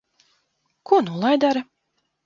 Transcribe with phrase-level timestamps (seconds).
[0.87, 1.61] Ko nu lai dara?